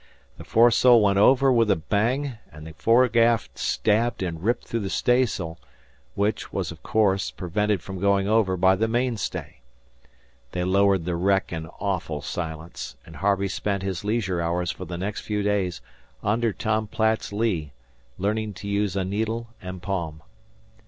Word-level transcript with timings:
The 0.39 0.43
foresail 0.43 0.99
went 0.99 1.19
over 1.19 1.53
with 1.53 1.69
a 1.69 1.75
bang, 1.75 2.39
and 2.51 2.65
the 2.65 2.73
foregaff 2.73 3.49
stabbed 3.53 4.23
and 4.23 4.43
ripped 4.43 4.65
through 4.65 4.79
the 4.79 4.89
staysail, 4.89 5.59
which 6.15 6.51
was, 6.51 6.71
of 6.71 6.81
course, 6.81 7.29
prevented 7.29 7.83
from 7.83 7.99
going 7.99 8.27
over 8.27 8.57
by 8.57 8.75
the 8.75 8.87
mainstay. 8.87 9.61
They 10.53 10.63
lowered 10.63 11.05
the 11.05 11.15
wreck 11.15 11.53
in 11.53 11.67
awful 11.79 12.23
silence, 12.23 12.95
and 13.05 13.17
Harvey 13.17 13.47
spent 13.47 13.83
his 13.83 14.03
leisure 14.03 14.41
hours 14.41 14.71
for 14.71 14.85
the 14.85 14.97
next 14.97 15.21
few 15.21 15.43
days 15.43 15.81
under 16.23 16.51
Tom 16.51 16.87
Platt's 16.87 17.31
lee, 17.31 17.71
learning 18.17 18.53
to 18.55 18.67
use 18.67 18.95
a 18.95 19.05
needle 19.05 19.49
and 19.61 19.83
palm. 19.83 20.23